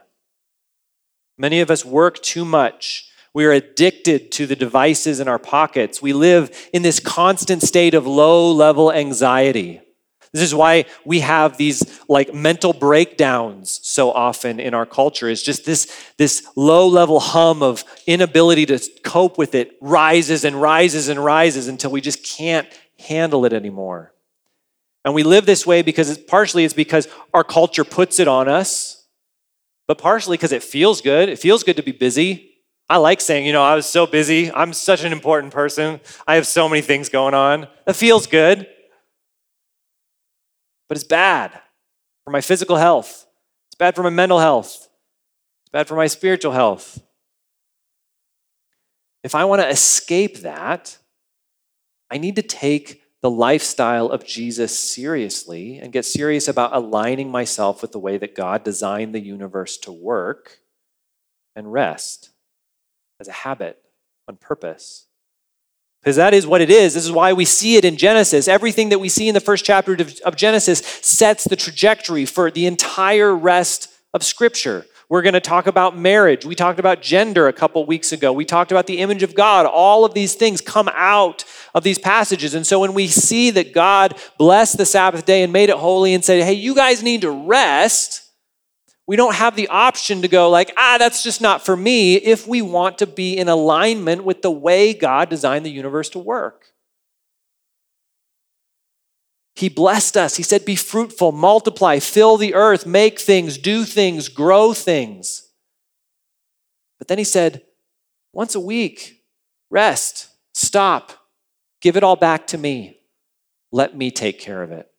[1.37, 3.07] Many of us work too much.
[3.33, 6.01] We are addicted to the devices in our pockets.
[6.01, 9.81] We live in this constant state of low level anxiety.
[10.33, 15.43] This is why we have these like mental breakdowns so often in our culture is
[15.43, 21.09] just this, this low level hum of inability to cope with it rises and rises
[21.09, 22.67] and rises until we just can't
[22.97, 24.13] handle it anymore.
[25.03, 28.47] And we live this way because it's, partially it's because our culture puts it on
[28.47, 29.05] us,
[29.85, 31.27] but partially because it feels good.
[31.27, 32.51] It feels good to be busy.
[32.87, 34.49] I like saying, you know, I was so busy.
[34.51, 35.99] I'm such an important person.
[36.25, 37.67] I have so many things going on.
[37.85, 38.67] That feels good
[40.91, 41.53] but it's bad
[42.25, 43.25] for my physical health.
[43.69, 44.89] It's bad for my mental health.
[45.63, 47.01] It's bad for my spiritual health.
[49.23, 50.97] If I want to escape that,
[52.09, 57.81] I need to take the lifestyle of Jesus seriously and get serious about aligning myself
[57.81, 60.57] with the way that God designed the universe to work
[61.55, 62.31] and rest
[63.17, 63.81] as a habit
[64.27, 65.07] on purpose.
[66.01, 66.95] Because that is what it is.
[66.95, 68.47] This is why we see it in Genesis.
[68.47, 72.65] Everything that we see in the first chapter of Genesis sets the trajectory for the
[72.65, 74.85] entire rest of Scripture.
[75.09, 76.45] We're going to talk about marriage.
[76.45, 78.31] We talked about gender a couple weeks ago.
[78.33, 79.65] We talked about the image of God.
[79.65, 81.43] All of these things come out
[81.75, 82.55] of these passages.
[82.55, 86.13] And so when we see that God blessed the Sabbath day and made it holy
[86.13, 88.30] and said, hey, you guys need to rest,
[89.11, 92.47] we don't have the option to go like, ah, that's just not for me if
[92.47, 96.67] we want to be in alignment with the way God designed the universe to work.
[99.53, 100.37] He blessed us.
[100.37, 105.49] He said, Be fruitful, multiply, fill the earth, make things, do things, grow things.
[106.97, 107.63] But then he said,
[108.31, 109.23] Once a week,
[109.69, 111.11] rest, stop,
[111.81, 112.99] give it all back to me.
[113.73, 114.89] Let me take care of it.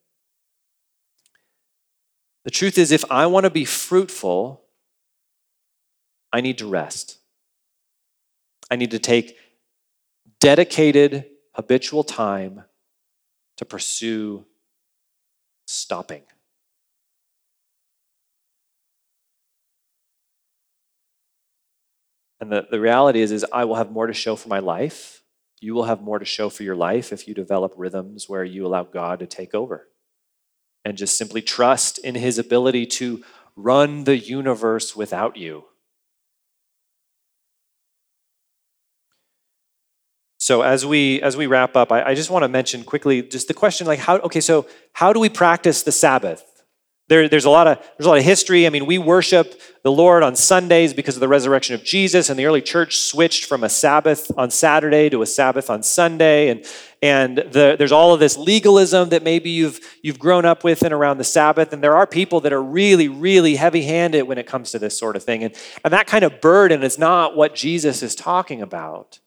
[2.45, 4.63] The truth is, if I want to be fruitful,
[6.33, 7.19] I need to rest.
[8.71, 9.37] I need to take
[10.41, 12.65] dedicated, habitual time
[13.59, 14.45] to pursue
[15.67, 16.23] stopping.
[22.41, 25.23] And the, the reality is, is I will have more to show for my life.
[25.61, 28.67] You will have more to show for your life if you develop rhythms where you
[28.67, 29.87] allow God to take over
[30.85, 33.23] and just simply trust in his ability to
[33.57, 35.65] run the universe without you.
[40.39, 43.47] So as we as we wrap up, I, I just want to mention quickly just
[43.47, 46.52] the question like how okay, so how do we practice the Sabbath?
[47.09, 48.67] There, there's a lot of there's a lot of history.
[48.67, 52.39] I mean, we worship the Lord on Sundays because of the resurrection of Jesus, and
[52.39, 56.65] the early church switched from a Sabbath on Saturday to a Sabbath on Sunday, and
[57.03, 60.95] and the, there's all of this legalism that maybe you've you've grown up with and
[60.95, 64.71] around the Sabbath, and there are people that are really really heavy-handed when it comes
[64.71, 68.03] to this sort of thing, and and that kind of burden is not what Jesus
[68.03, 69.19] is talking about.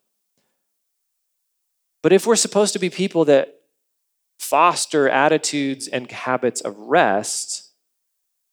[2.01, 3.59] But if we're supposed to be people that
[4.39, 7.64] foster attitudes and habits of rest,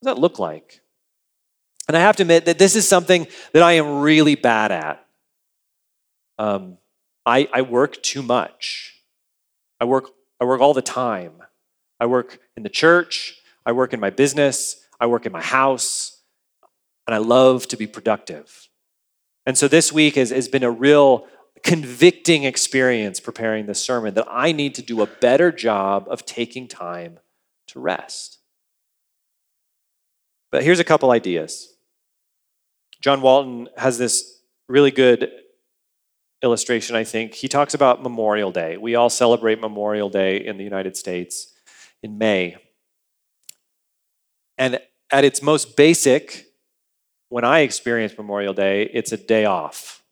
[0.02, 0.80] does that look like?
[1.88, 5.06] And I have to admit that this is something that I am really bad at.
[6.38, 6.78] Um,
[7.24, 9.02] I, I work too much.
[9.80, 10.10] I work,
[10.40, 11.42] I work all the time.
[12.00, 16.18] I work in the church, I work in my business, I work in my house,
[17.06, 18.68] and I love to be productive.
[19.46, 21.28] And so this week has, has been a real
[21.62, 26.66] convicting experience preparing this sermon that I need to do a better job of taking
[26.66, 27.20] time
[27.68, 28.38] to rest.
[30.52, 31.74] But here's a couple ideas.
[33.00, 35.28] John Walton has this really good
[36.42, 37.34] illustration, I think.
[37.34, 38.76] He talks about Memorial Day.
[38.76, 41.52] We all celebrate Memorial Day in the United States
[42.04, 42.56] in May.
[44.56, 44.78] And
[45.10, 46.46] at its most basic,
[47.28, 50.02] when I experience Memorial Day, it's a day off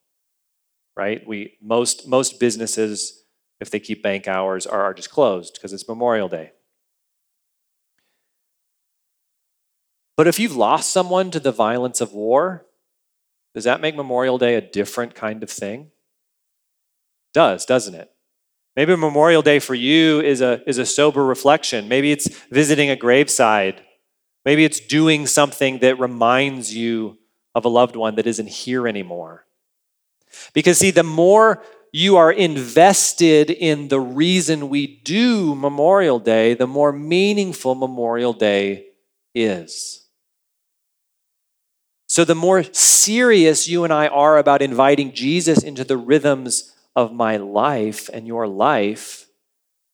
[1.00, 1.26] right?
[1.26, 3.24] We most most businesses,
[3.58, 6.52] if they keep bank hours, are, are just closed because it's Memorial Day.
[10.20, 12.66] But if you've lost someone to the violence of war,
[13.54, 15.80] does that make Memorial Day a different kind of thing?
[15.80, 18.12] It does, doesn't it?
[18.76, 21.88] Maybe Memorial Day for you is a, is a sober reflection.
[21.88, 23.80] Maybe it's visiting a graveside.
[24.44, 27.16] Maybe it's doing something that reminds you
[27.54, 29.46] of a loved one that isn't here anymore.
[30.52, 36.66] Because, see, the more you are invested in the reason we do Memorial Day, the
[36.66, 38.88] more meaningful Memorial Day
[39.34, 39.99] is.
[42.10, 47.12] So, the more serious you and I are about inviting Jesus into the rhythms of
[47.12, 49.28] my life and your life,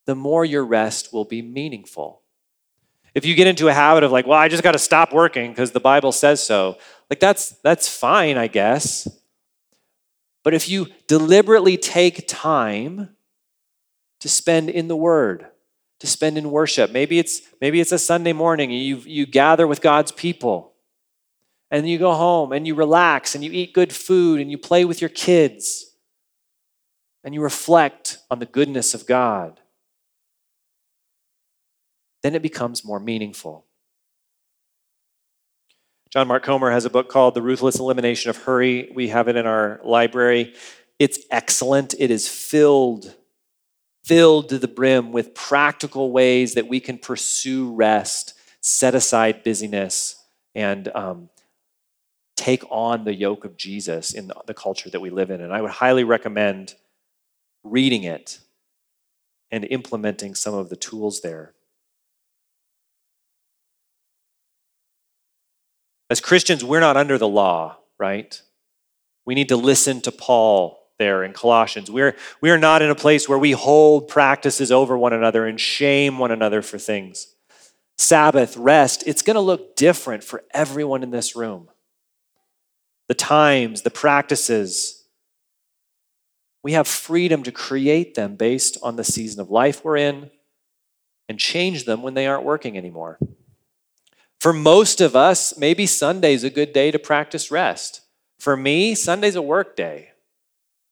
[0.07, 2.23] the more your rest will be meaningful.
[3.15, 5.51] If you get into a habit of like, well, I just got to stop working
[5.51, 6.79] because the Bible says so,
[7.11, 9.07] like that's that's fine, I guess.
[10.43, 13.11] But if you deliberately take time
[14.21, 15.49] to spend in the Word,
[16.01, 19.67] to spend in worship, maybe it's maybe it's a Sunday morning and you you gather
[19.67, 20.73] with God's people,
[21.71, 24.85] and you go home and you relax and you eat good food and you play
[24.85, 25.85] with your kids,
[27.25, 29.61] and you reflect on the goodness of God.
[32.23, 33.65] Then it becomes more meaningful.
[36.11, 38.91] John Mark Comer has a book called The Ruthless Elimination of Hurry.
[38.95, 40.55] We have it in our library.
[40.99, 41.95] It's excellent.
[41.99, 43.15] It is filled,
[44.05, 50.17] filled to the brim with practical ways that we can pursue rest, set aside busyness,
[50.55, 51.29] and um,
[52.47, 55.41] take on the yoke of Jesus in the culture that we live in.
[55.41, 56.75] And I would highly recommend
[57.65, 58.39] reading it
[59.51, 61.55] and implementing some of the tools there.
[66.09, 68.41] As Christians, we're not under the law, right?
[69.25, 71.91] We need to listen to Paul there in Colossians.
[71.91, 75.61] We're, we are not in a place where we hold practices over one another and
[75.61, 77.27] shame one another for things.
[77.99, 81.71] Sabbath, rest, it's going to look different for everyone in this room.
[83.09, 85.05] The times, the practices,
[86.63, 90.31] we have freedom to create them based on the season of life we're in
[91.29, 93.19] and change them when they aren't working anymore.
[94.41, 98.03] For most of us, maybe Sunday's a good day to practice rest.
[98.39, 100.11] For me, Sunday's a work day.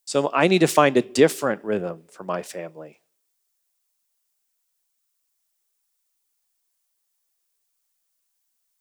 [0.05, 3.01] So I need to find a different rhythm for my family.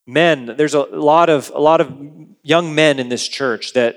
[0.06, 1.94] Men, there's a lot of a lot of
[2.42, 3.96] young men in this church that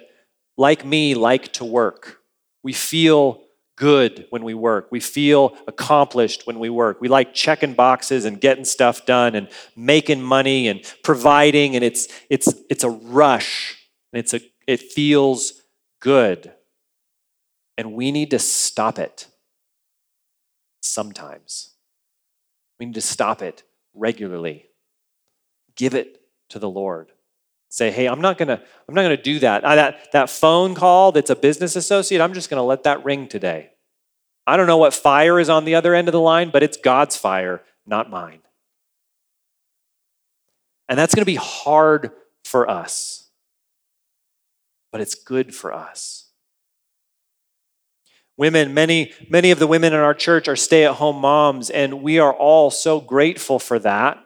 [0.57, 2.21] like me like to work.
[2.63, 3.43] We feel
[3.77, 4.89] good when we work.
[4.91, 7.01] We feel accomplished when we work.
[7.01, 12.09] We like checking boxes and getting stuff done and making money and providing and it's
[12.31, 13.77] it's it's a rush.
[14.13, 15.63] And it's a it feels
[16.01, 16.53] good.
[17.77, 19.27] And we need to stop it
[20.81, 21.75] sometimes.
[22.81, 23.63] We need to stop it
[23.95, 24.67] regularly.
[25.77, 27.13] Give it to the Lord.
[27.69, 29.63] Say, hey, I'm not gonna, I'm not gonna do that.
[29.63, 30.13] that.
[30.13, 33.71] That phone call that's a business associate, I'm just gonna let that ring today.
[34.47, 36.77] I don't know what fire is on the other end of the line, but it's
[36.77, 38.41] God's fire, not mine.
[40.89, 42.13] And that's gonna be hard
[42.45, 43.29] for us,
[44.93, 46.31] but it's good for us.
[48.39, 52.03] Women, many, many of the women in our church are stay at home moms, and
[52.03, 54.26] we are all so grateful for that.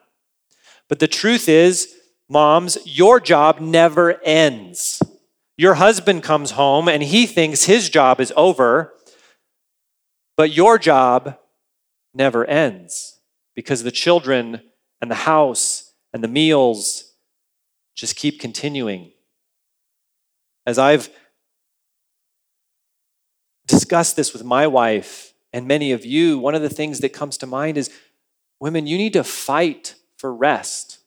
[0.90, 1.94] But the truth is,
[2.28, 5.00] moms, your job never ends.
[5.56, 8.92] Your husband comes home and he thinks his job is over,
[10.36, 11.38] but your job
[12.12, 13.20] never ends
[13.54, 14.62] because the children
[15.00, 17.14] and the house and the meals
[17.94, 19.12] just keep continuing.
[20.66, 21.08] As I've
[23.68, 27.38] discussed this with my wife and many of you, one of the things that comes
[27.38, 27.90] to mind is
[28.58, 30.98] women, you need to fight for rest.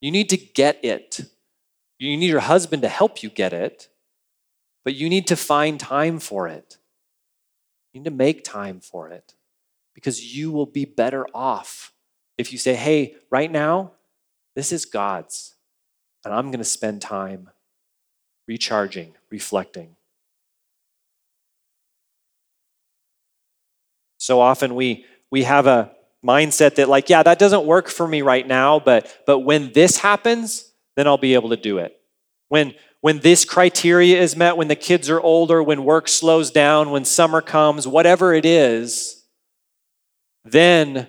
[0.00, 1.20] You need to get it.
[1.98, 3.88] You need your husband to help you get it,
[4.84, 6.78] but you need to find time for it.
[7.92, 9.34] You need to make time for it
[9.94, 11.92] because you will be better off
[12.36, 13.92] if you say, hey, right now,
[14.56, 15.54] this is God's,
[16.24, 17.50] and I'm going to spend time
[18.48, 19.94] recharging, reflecting.
[24.18, 25.92] So often we, we have a
[26.24, 29.98] mindset that, like, yeah, that doesn't work for me right now, but, but when this
[29.98, 31.96] happens, then I'll be able to do it.
[32.48, 36.90] When, when this criteria is met, when the kids are older, when work slows down,
[36.90, 39.24] when summer comes, whatever it is,
[40.44, 41.08] then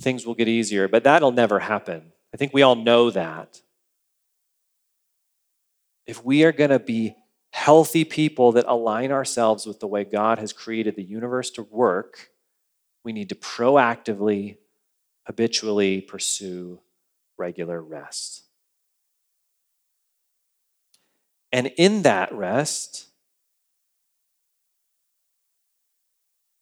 [0.00, 0.86] things will get easier.
[0.86, 2.12] But that'll never happen.
[2.32, 3.60] I think we all know that.
[6.06, 7.16] If we are going to be
[7.50, 12.30] healthy people that align ourselves with the way God has created the universe to work,
[13.04, 14.56] we need to proactively,
[15.26, 16.80] habitually pursue
[17.36, 18.44] regular rest.
[21.52, 23.06] And in that rest,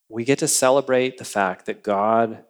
[0.09, 2.45] we get to celebrate the fact that God,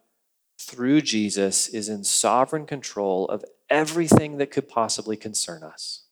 [0.60, 6.02] through Jesus, is in sovereign control of everything that could possibly concern us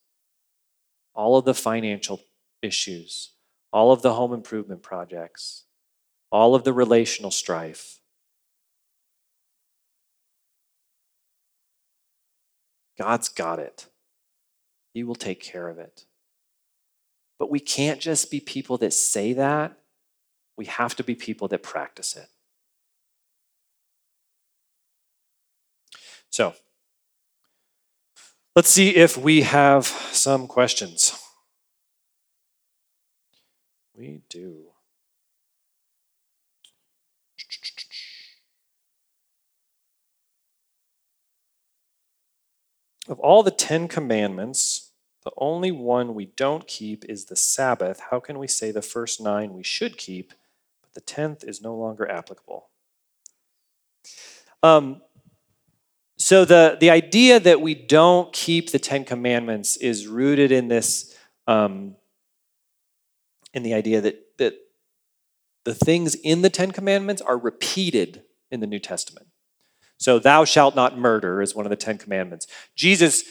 [1.14, 2.20] all of the financial
[2.62, 3.30] issues,
[3.72, 5.63] all of the home improvement projects,
[6.34, 8.00] all of the relational strife.
[12.98, 13.86] God's got it.
[14.92, 16.06] He will take care of it.
[17.38, 19.78] But we can't just be people that say that.
[20.56, 22.26] We have to be people that practice it.
[26.30, 26.54] So,
[28.56, 31.16] let's see if we have some questions.
[33.96, 34.63] We do.
[43.08, 44.92] Of all the Ten Commandments,
[45.24, 48.00] the only one we don't keep is the Sabbath.
[48.10, 50.32] How can we say the first nine we should keep,
[50.82, 52.68] but the tenth is no longer applicable?
[54.62, 55.02] Um,
[56.16, 61.14] so the, the idea that we don't keep the Ten Commandments is rooted in this,
[61.46, 61.96] um,
[63.52, 64.54] in the idea that, that
[65.64, 69.26] the things in the Ten Commandments are repeated in the New Testament.
[69.98, 72.46] So, thou shalt not murder is one of the Ten Commandments.
[72.76, 73.24] Jesus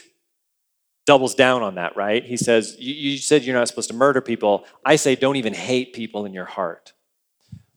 [1.06, 2.24] doubles down on that, right?
[2.24, 4.66] He says, You, said you're not supposed to murder people.
[4.86, 6.94] I say, don't even hate people in your heart.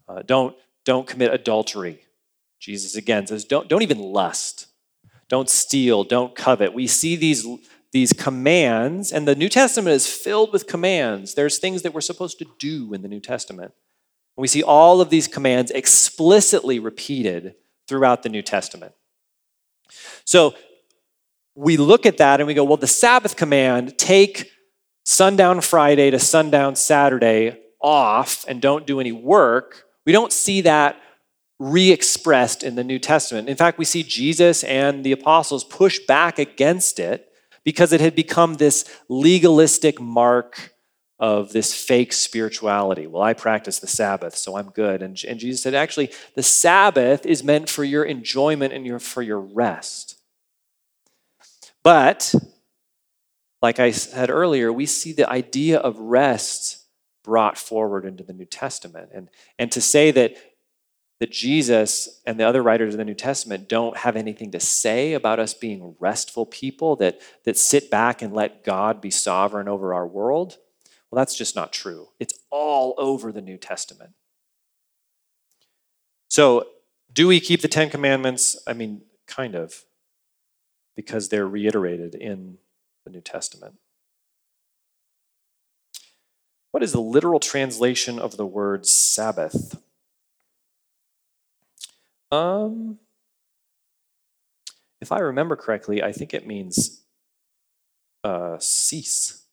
[0.08, 2.00] Uh, don't, don't commit adultery.
[2.60, 4.68] Jesus again says, don't, don't even lust.
[5.28, 6.04] Don't steal.
[6.04, 6.72] Don't covet.
[6.72, 7.46] We see these,
[7.92, 11.34] these commands, and the New Testament is filled with commands.
[11.34, 13.72] There's things that we're supposed to do in the New Testament.
[14.36, 17.56] We see all of these commands explicitly repeated
[17.88, 18.92] throughout the New Testament.
[20.24, 20.54] So
[21.54, 24.50] we look at that and we go, well, the Sabbath command, take
[25.04, 31.00] sundown Friday to sundown Saturday off and don't do any work, we don't see that
[31.58, 33.48] re expressed in the New Testament.
[33.48, 37.28] In fact, we see Jesus and the apostles push back against it
[37.64, 40.74] because it had become this legalistic mark
[41.18, 43.06] of this fake spirituality.
[43.06, 45.02] Well, I practice the Sabbath, so I'm good.
[45.02, 49.22] And, and Jesus said, actually, the Sabbath is meant for your enjoyment and your, for
[49.22, 50.20] your rest.
[51.82, 52.34] But,
[53.62, 56.84] like I said earlier, we see the idea of rest
[57.24, 59.10] brought forward into the New Testament.
[59.14, 60.36] And, and to say that,
[61.18, 65.14] that Jesus and the other writers of the New Testament don't have anything to say
[65.14, 69.94] about us being restful people that, that sit back and let God be sovereign over
[69.94, 70.58] our world,
[71.10, 72.08] well, that's just not true.
[72.18, 74.12] It's all over the New Testament.
[76.28, 76.66] So,
[77.12, 78.58] do we keep the Ten Commandments?
[78.66, 79.84] I mean, kind of,
[80.96, 82.58] because they're reiterated in
[83.04, 83.76] the New Testament.
[86.72, 89.80] What is the literal translation of the word Sabbath?
[92.30, 92.98] Um,
[95.00, 97.02] if I remember correctly, I think it means
[98.24, 99.45] uh, cease.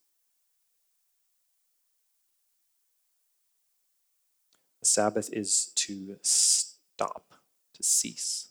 [4.86, 7.36] Sabbath is to stop,
[7.73, 8.49] to cease.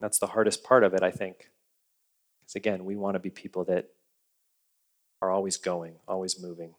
[0.00, 1.50] That's the hardest part of it, I think.
[2.40, 3.88] Because again, we want to be people that
[5.20, 6.74] are always going, always moving,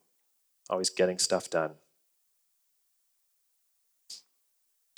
[0.69, 1.71] always getting stuff done.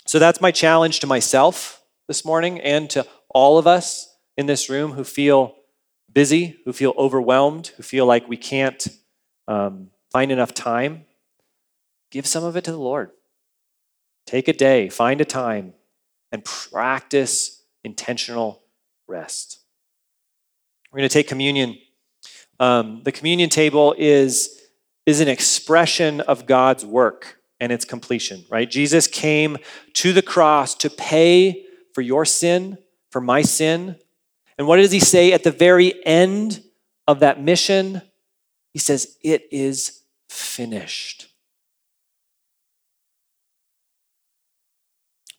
[0.08, 4.70] So that's my challenge to myself this morning and to all of us in this
[4.70, 5.56] room who feel
[6.12, 8.88] busy, who feel overwhelmed, who feel like we can't
[9.48, 11.06] um, find enough time.
[12.16, 13.12] Give some of it to the Lord.
[14.26, 15.74] Take a day, find a time,
[16.32, 18.64] and practice intentional
[19.06, 19.60] rest.
[20.94, 21.78] We're going to take communion
[22.58, 24.62] um, the communion table is,
[25.06, 28.72] is an expression of God's work and its completion, right?
[28.72, 29.58] Jesus came
[29.96, 32.78] to the cross to pay for your sin,
[33.12, 33.98] for my sin.
[34.58, 36.64] And what does he say at the very end
[37.10, 38.02] of that mission?
[38.72, 41.35] He says, It is finished.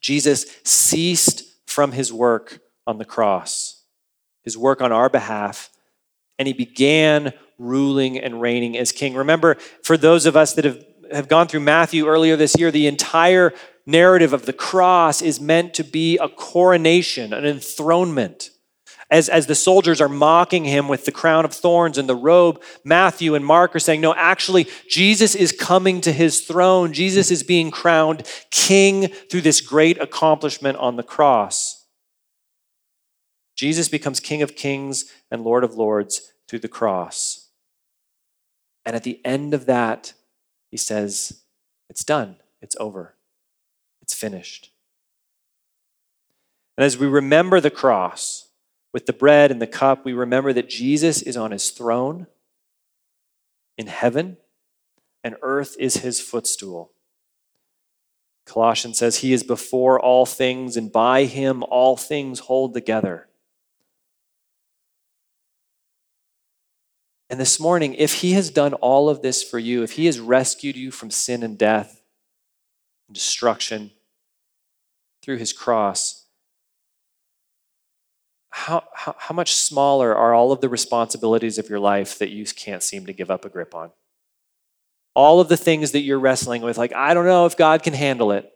[0.07, 3.83] Jesus ceased from his work on the cross,
[4.45, 5.69] his work on our behalf,
[6.39, 9.17] and he began ruling and reigning as king.
[9.17, 12.87] Remember, for those of us that have, have gone through Matthew earlier this year, the
[12.87, 13.53] entire
[13.85, 18.51] narrative of the cross is meant to be a coronation, an enthronement.
[19.09, 22.61] As, as the soldiers are mocking him with the crown of thorns and the robe,
[22.83, 26.93] Matthew and Mark are saying, No, actually, Jesus is coming to his throne.
[26.93, 31.87] Jesus is being crowned king through this great accomplishment on the cross.
[33.55, 37.49] Jesus becomes King of Kings and Lord of Lords through the cross.
[38.85, 40.15] And at the end of that,
[40.71, 41.43] he says,
[41.89, 43.15] It's done, it's over,
[44.03, 44.73] it's finished.
[46.77, 48.46] And as we remember the cross
[48.97, 52.27] with the bread and the cup, we remember that Jesus is on his throne
[53.77, 54.39] in heaven,
[55.23, 56.93] and earth is his footstool.
[58.47, 63.29] Colossians says, He is before all things, and by him all things hold together.
[67.29, 70.19] And this morning, if He has done all of this for you, if He has
[70.19, 72.01] rescued you from sin and death
[73.09, 73.91] and destruction
[75.21, 76.26] through His cross,
[78.57, 82.47] how, how, how much smaller are all of the responsibilities of your life that you
[82.47, 83.91] can't seem to give up a grip on?
[85.15, 87.93] All of the things that you're wrestling with, like, I don't know if God can
[87.93, 88.51] handle it.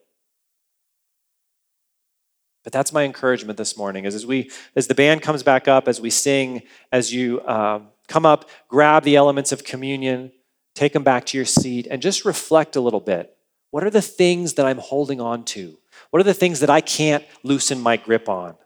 [2.65, 5.87] But that's my encouragement this morning, is as we, as the band comes back up,
[5.87, 10.33] as we sing, as you um, come up, grab the elements of communion,
[10.75, 13.37] take them back to your seat, and just reflect a little bit.
[13.71, 15.77] What are the things that I'm holding on to?
[16.09, 18.57] What are the things that I can't loosen my grip on?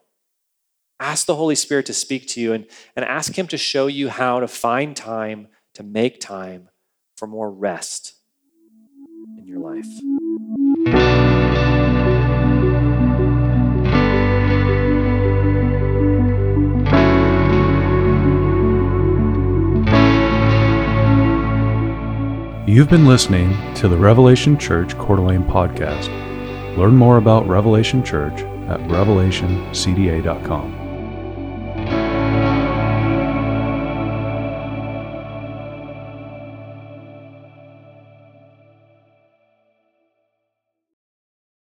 [1.01, 4.09] Ask the Holy Spirit to speak to you and, and ask Him to show you
[4.09, 6.69] how to find time, to make time
[7.17, 8.15] for more rest
[9.39, 9.87] in your life.
[22.67, 26.09] You've been listening to the Revelation Church Coeur d'Alene podcast.
[26.77, 30.84] Learn more about Revelation Church at revelationcda.com.